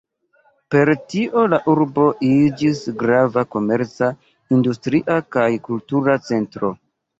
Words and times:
Per 0.75 0.91
tio 1.13 1.43
la 1.53 1.59
urbo 1.73 2.05
iĝis 2.29 2.81
grava 3.03 3.45
komerca, 3.57 4.11
industria 4.59 5.21
kaj 5.37 5.47
kultura 5.71 6.19
centro. 6.33 6.75